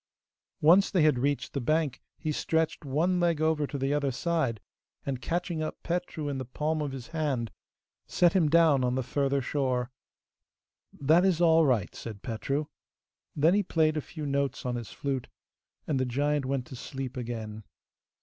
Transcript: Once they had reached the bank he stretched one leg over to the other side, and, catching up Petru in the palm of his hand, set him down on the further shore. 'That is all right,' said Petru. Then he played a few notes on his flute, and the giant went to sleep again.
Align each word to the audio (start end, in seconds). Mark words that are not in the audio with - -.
Once 0.61 0.89
they 0.89 1.03
had 1.03 1.19
reached 1.19 1.53
the 1.53 1.61
bank 1.61 2.01
he 2.17 2.31
stretched 2.31 2.83
one 2.83 3.19
leg 3.19 3.39
over 3.39 3.67
to 3.67 3.77
the 3.77 3.93
other 3.93 4.09
side, 4.09 4.59
and, 5.05 5.21
catching 5.21 5.61
up 5.61 5.83
Petru 5.83 6.27
in 6.27 6.39
the 6.39 6.43
palm 6.45 6.81
of 6.81 6.91
his 6.91 7.09
hand, 7.09 7.51
set 8.07 8.33
him 8.33 8.49
down 8.49 8.83
on 8.83 8.95
the 8.95 9.03
further 9.03 9.43
shore. 9.43 9.91
'That 10.91 11.23
is 11.23 11.39
all 11.39 11.67
right,' 11.67 11.93
said 11.93 12.23
Petru. 12.23 12.65
Then 13.35 13.53
he 13.53 13.61
played 13.61 13.95
a 13.95 14.01
few 14.01 14.25
notes 14.25 14.65
on 14.65 14.73
his 14.73 14.89
flute, 14.89 15.27
and 15.85 15.99
the 15.99 16.05
giant 16.05 16.47
went 16.47 16.65
to 16.65 16.75
sleep 16.75 17.15
again. 17.15 17.63